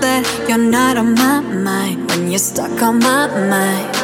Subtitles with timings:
[0.00, 3.96] that you're not on my mind when you're stuck on my mind.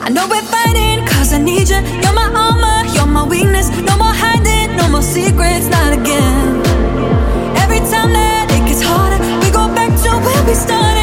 [0.00, 1.80] I know we're fighting cause I need you.
[2.02, 3.68] You're my armor, you're my weakness.
[3.88, 6.60] No more hiding, no more secrets, not again.
[7.62, 10.99] Every time that it gets harder, we go back to where we started.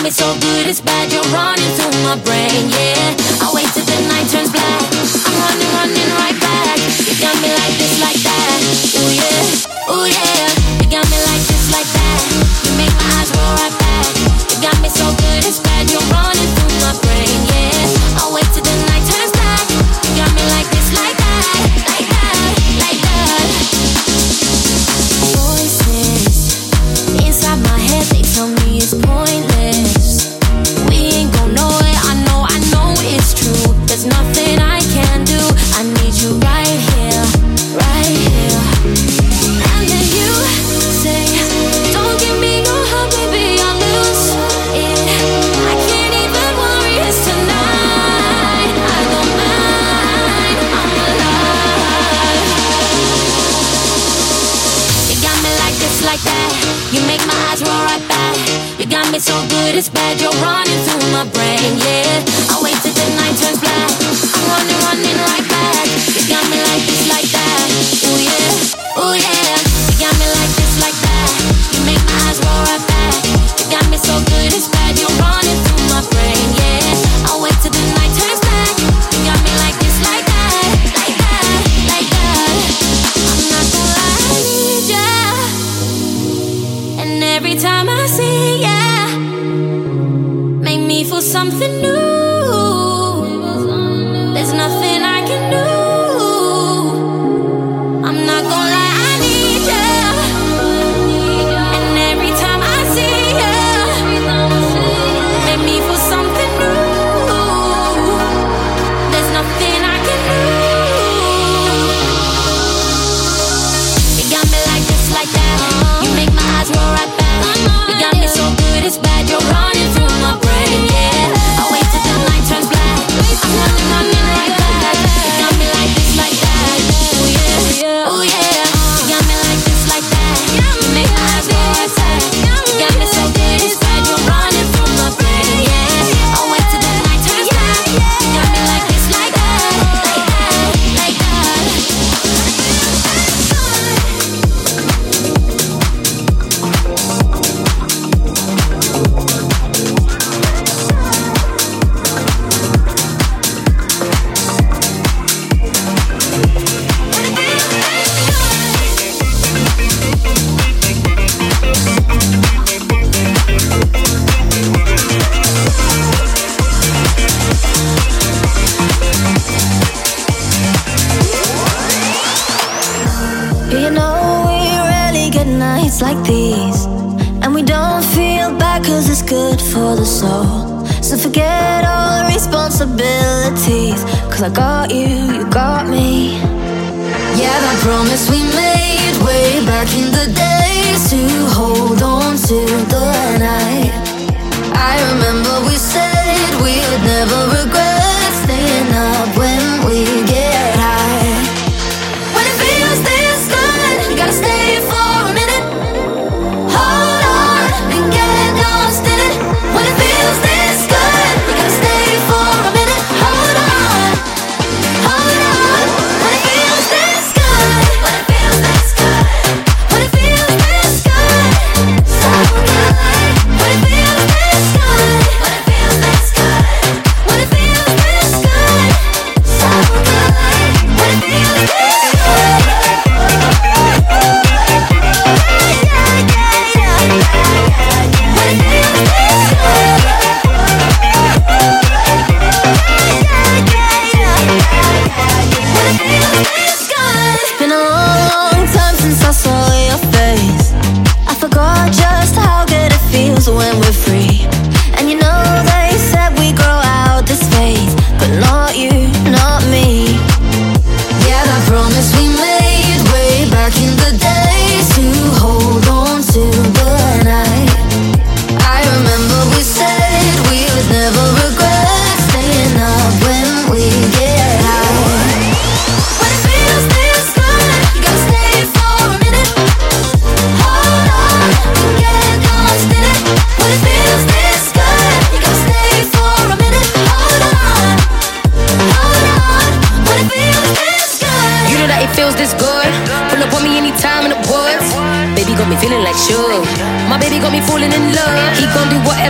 [0.00, 3.44] Got me so good it's bad, you're running through my brain, yeah.
[3.44, 4.80] I wait till the night turns black.
[5.28, 6.78] I'm running, running right back.
[7.04, 8.60] You got me like this, like that.
[8.96, 10.39] Oh yeah, oh yeah.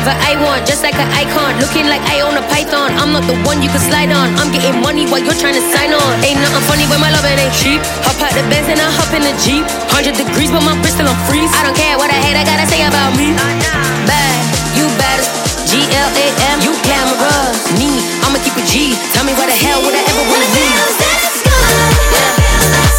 [0.01, 1.61] whatever I want, just like an icon.
[1.61, 2.93] Looking like I own a python.
[2.97, 4.33] I'm not the one you can slide on.
[4.41, 6.13] I'm getting money while you're trying to sign on.
[6.25, 7.81] Ain't nothing funny when my love ain't cheap.
[8.09, 9.65] Hop out the Benz and I hop in the Jeep.
[9.93, 11.53] 100 degrees, but my Bristol on freeze.
[11.53, 13.37] I don't care what I hate, I gotta say about me.
[14.09, 14.41] Bad,
[14.73, 15.21] you bad
[15.69, 17.37] G L A M, you camera
[17.77, 18.97] Me, I'ma keep a G.
[19.13, 20.81] Tell me why the hell would I ever wanna leave?
[22.17, 22.90] Yeah.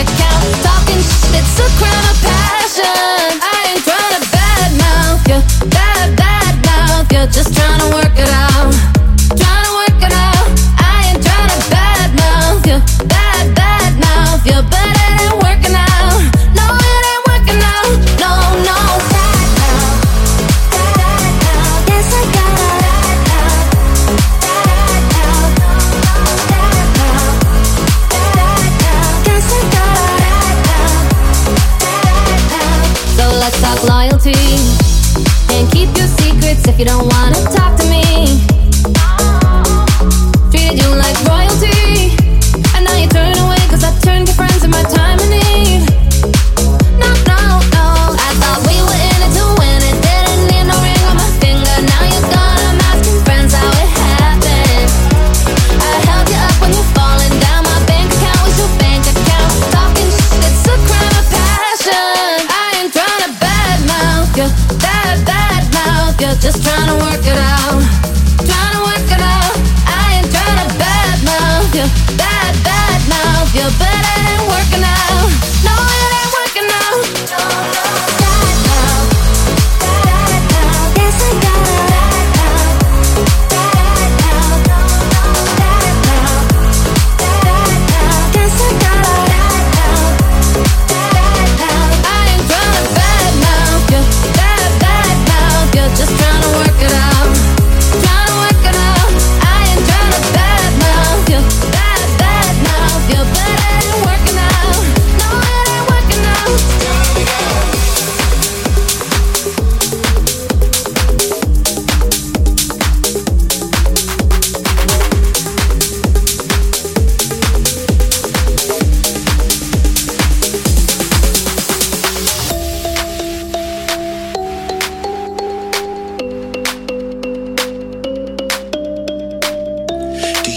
[0.00, 0.69] account.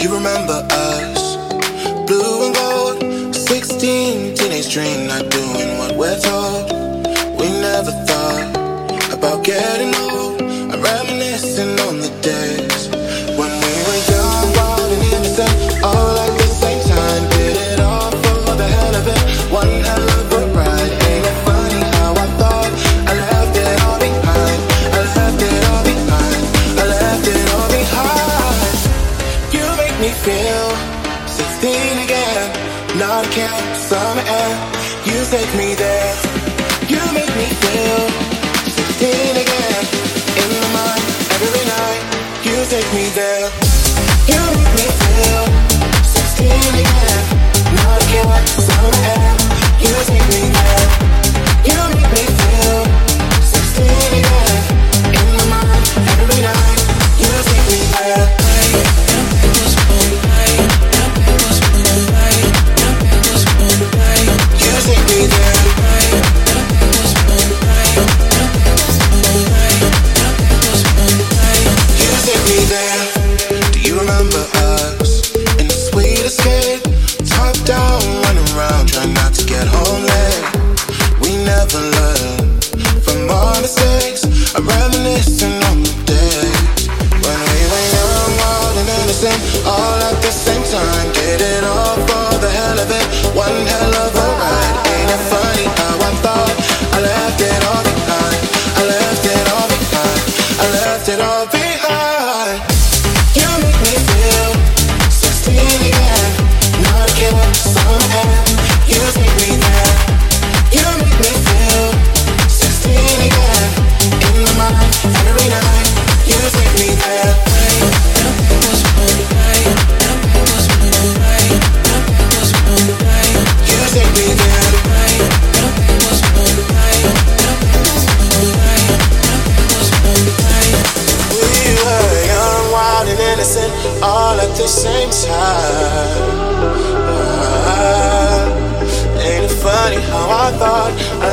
[0.03, 1.37] you remember us.
[2.07, 6.69] Blue and gold, 16, teenage dream, not doing what we're told.
[7.39, 10.32] We never thought about getting old.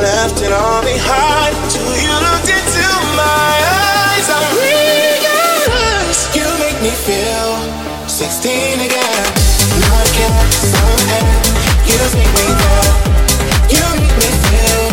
[0.00, 1.54] left it all behind.
[1.70, 2.86] Till you looked into
[3.20, 7.60] my eyes, I realized you make me feel
[8.08, 9.24] 16 again.
[9.80, 10.36] Knocking
[10.72, 11.28] somehow,
[11.84, 12.96] you make me down.
[13.68, 14.84] You make me feel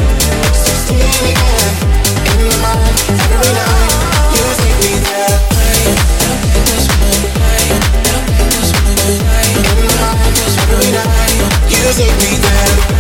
[0.52, 1.00] 16
[1.32, 1.72] again.
[2.36, 2.96] In my mind,
[3.32, 3.92] every night,
[4.36, 5.40] you take me there.
[9.48, 10.36] In my mind,
[10.68, 11.36] every night,
[11.72, 12.97] you take me there.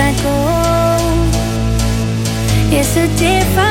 [0.00, 0.34] I go.
[2.76, 3.69] It's a different.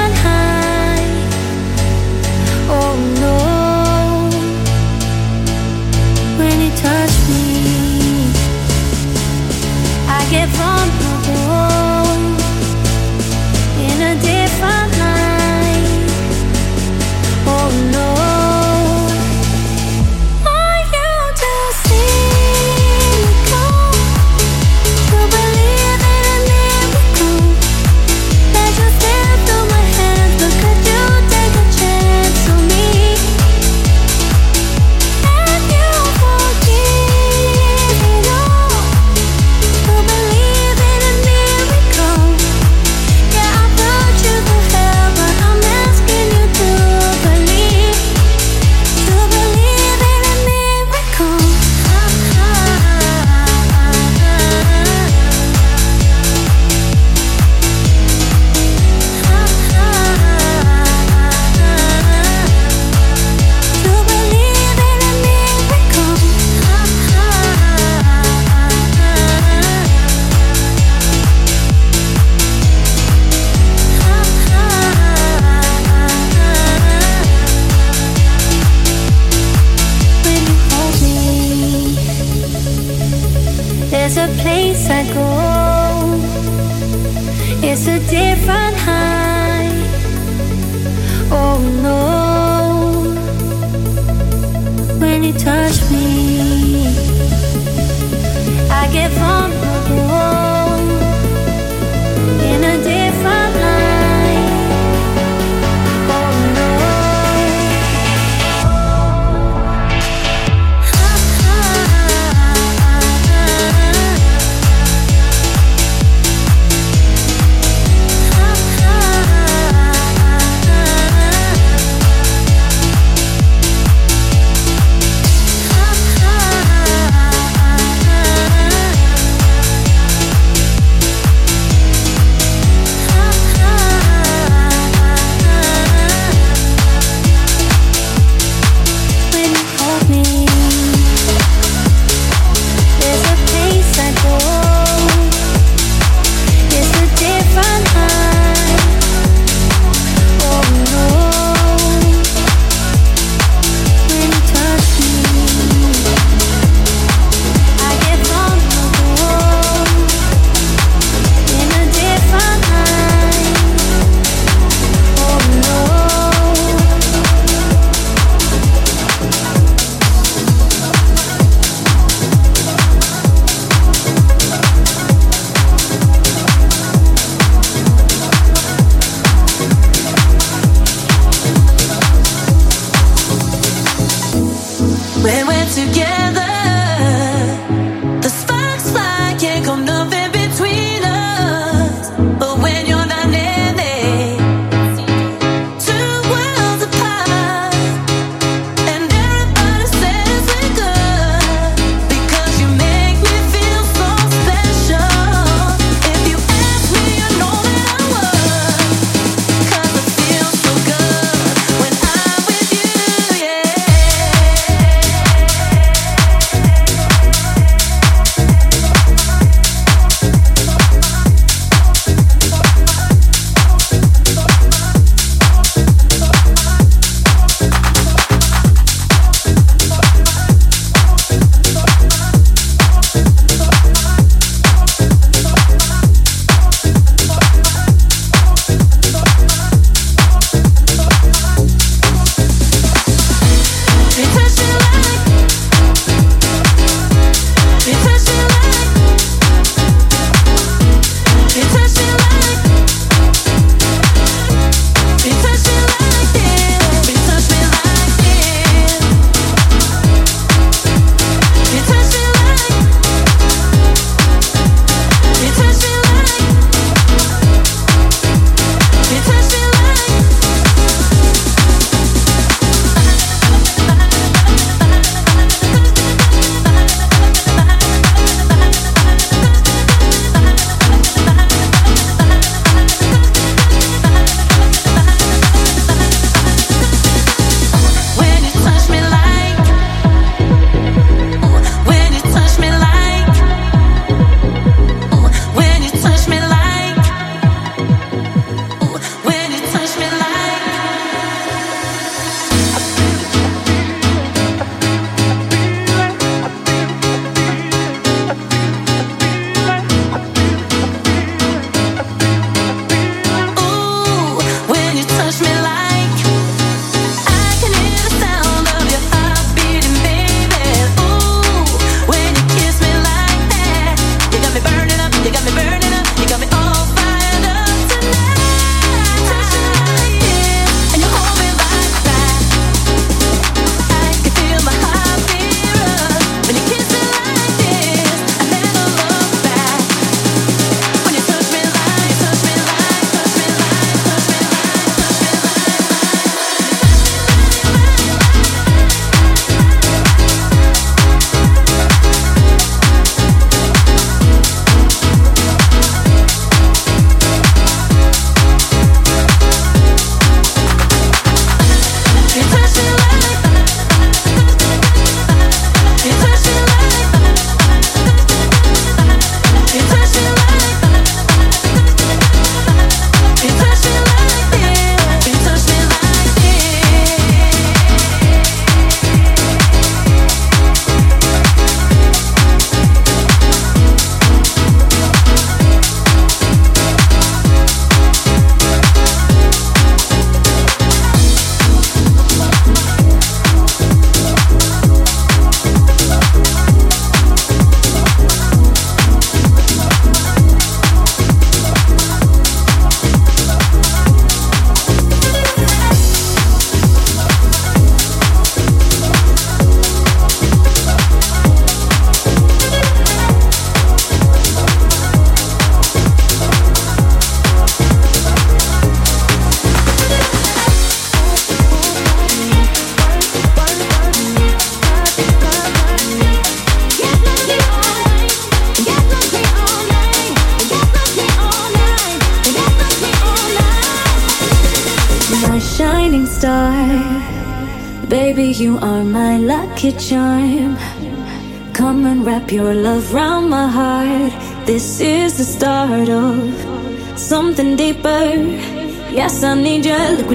[185.40, 186.19] and we're together.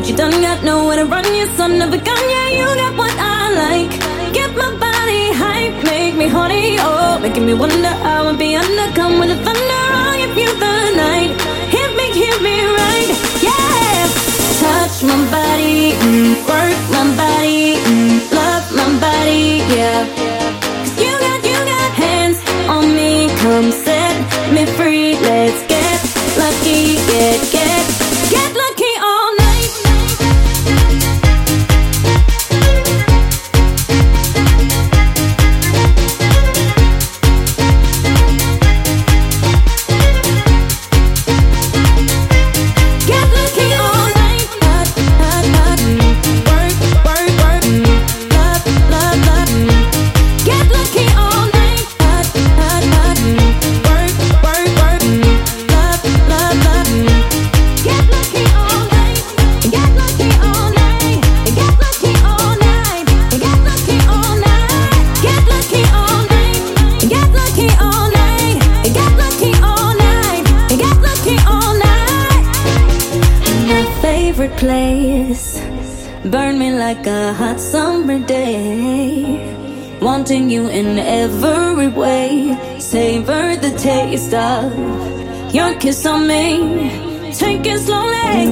[0.04, 1.24] What you done, got nowhere to run.
[1.34, 3.92] You son of a gun, yeah, you got what I like.
[4.34, 8.88] Get my body hype, make me horny, oh, making me wonder how I'd be under.
[8.94, 10.74] Come with the thunder, I'll you the
[11.04, 11.32] night.
[11.74, 13.10] Hit me, hit me right,
[13.48, 13.96] yeah.
[14.60, 20.23] Touch my body, mm, work my body, mm, love my body, yeah.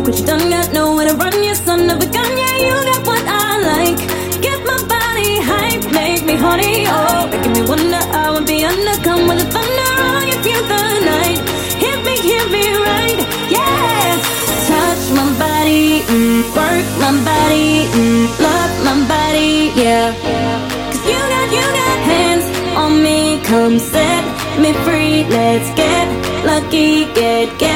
[0.02, 0.12] Slowly.
[0.12, 2.36] Cause you done got nowhere to run, you son of a gun.
[2.36, 3.98] Yeah, you got what I like.
[4.42, 6.84] Get my body hype, make me horny.
[6.88, 8.96] Oh, making me wonder I would be under.
[9.02, 11.40] Come with the thunder you feel the night.
[11.78, 13.18] Hit me, hit me right.
[13.50, 14.18] Yeah.
[14.68, 20.12] Touch my body, mm, work my body, mm, love my body, yeah.
[20.90, 22.46] Cause you got, you got hands
[22.76, 24.24] on me, come set
[24.58, 25.24] me free.
[25.28, 26.06] Let's get
[26.44, 27.71] lucky, get, get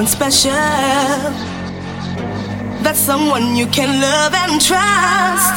[0.00, 0.52] someone special.
[2.82, 5.54] That's someone you can love and trust.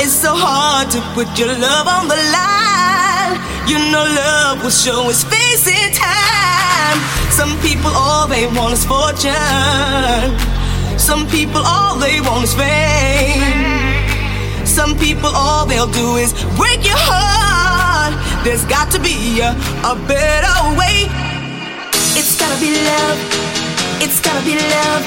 [0.00, 3.36] It's so hard to put your love on the line.
[3.68, 6.98] You know, love will show its face in time.
[7.30, 10.32] Some people, all they want is fortune.
[10.98, 14.06] Some people, all they want is fame.
[14.64, 18.14] Some people, all they'll do is break your heart.
[18.44, 19.52] There's got to be a,
[19.84, 21.08] a better way.
[22.16, 23.51] It's gotta be love.
[24.04, 25.04] It's gotta be love.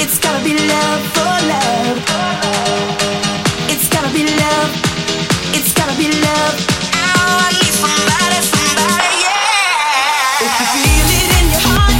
[0.00, 1.98] It's gotta be love for love.
[3.68, 4.70] It's gotta be love.
[5.52, 6.56] It's gotta be love.
[6.96, 10.44] Oh, I need somebody, somebody, yeah.
[10.44, 11.95] If you feel it in your heart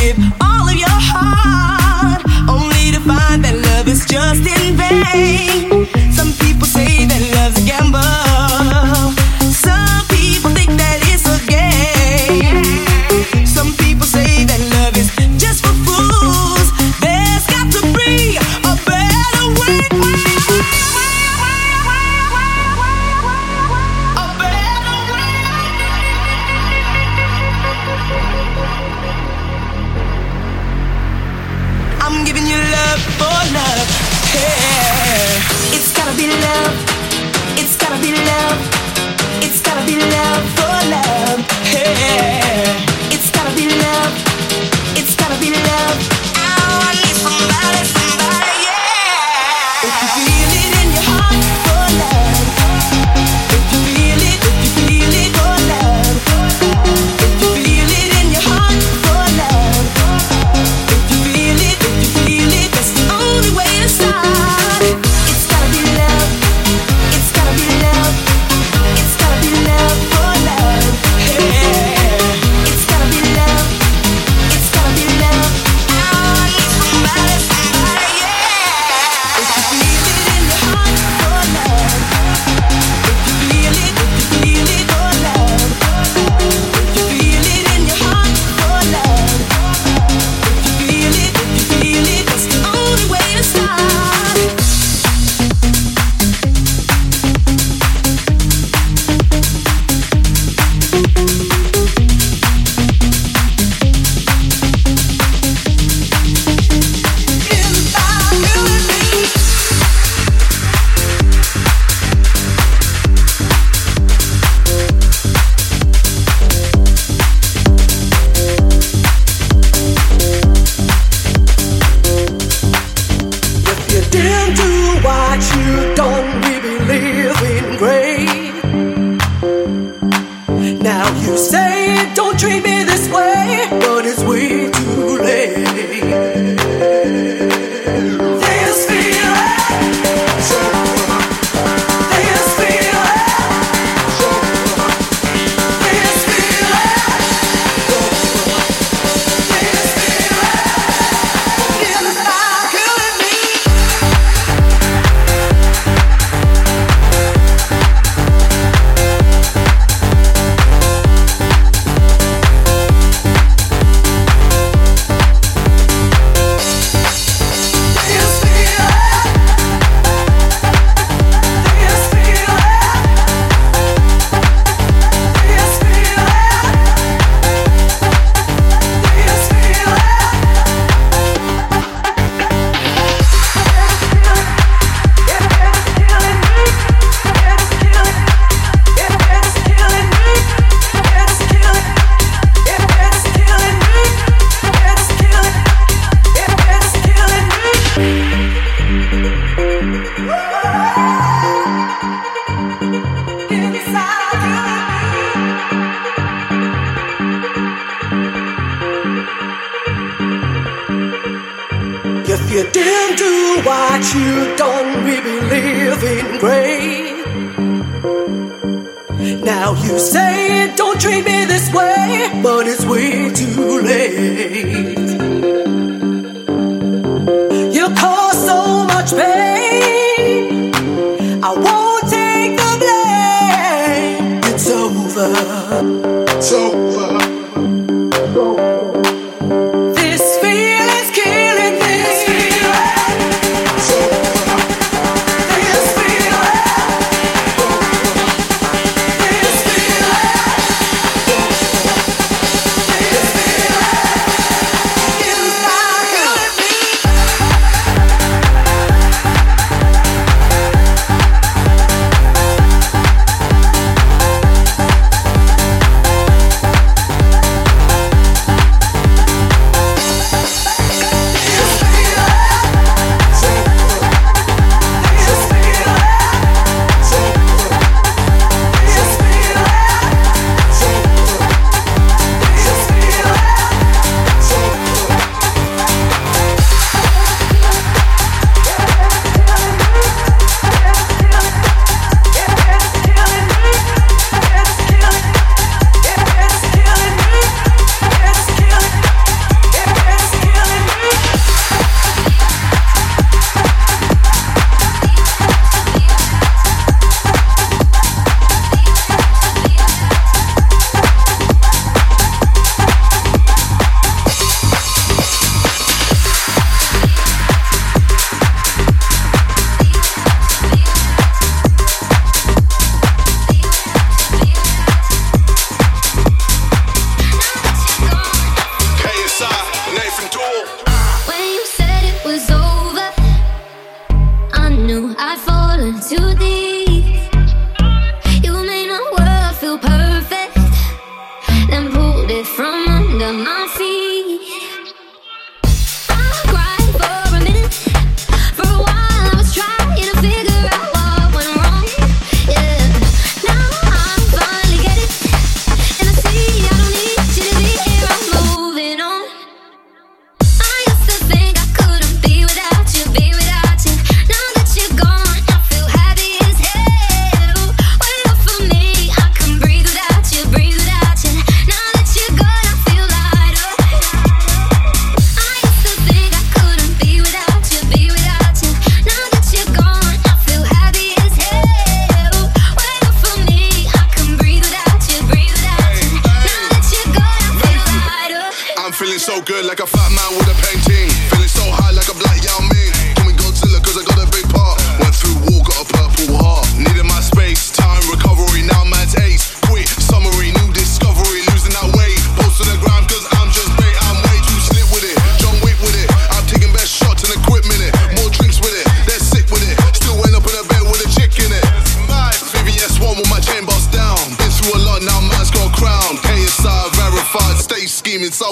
[0.00, 0.23] give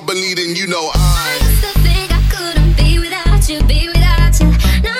[0.07, 1.39] believe, in you know I.
[1.41, 4.83] What's the thing I couldn't be without you, be without you?
[4.83, 4.92] No.